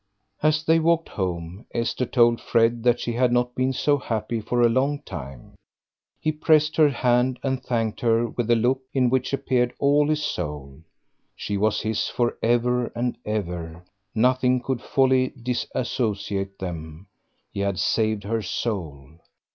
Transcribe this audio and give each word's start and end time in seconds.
As 0.41 0.63
they 0.65 0.79
walked 0.79 1.09
home, 1.09 1.67
Esther 1.75 2.07
told 2.07 2.41
Fred 2.41 2.81
that 2.81 2.99
she 2.99 3.13
had 3.13 3.31
not 3.31 3.53
been 3.53 3.71
so 3.71 3.99
happy 3.99 4.41
for 4.41 4.61
a 4.63 4.67
long 4.67 5.03
time. 5.03 5.53
He 6.19 6.31
pressed 6.31 6.75
her 6.77 6.89
hand, 6.89 7.37
and 7.43 7.63
thanked 7.63 8.01
her 8.01 8.25
with 8.27 8.49
a 8.49 8.55
look 8.55 8.81
in 8.95 9.11
which 9.11 9.31
appeared 9.31 9.75
all 9.77 10.09
his 10.09 10.23
soul; 10.23 10.81
she 11.35 11.55
was 11.55 11.81
his 11.81 12.07
for 12.09 12.35
ever 12.41 12.87
and 12.95 13.15
ever; 13.27 13.83
nothing 14.15 14.59
could 14.59 14.81
wholly 14.81 15.33
disassociate 15.39 16.57
them; 16.57 17.05
he 17.53 17.59
had 17.59 17.77
saved 17.77 18.23
her 18.23 18.41
soul. 18.41 19.07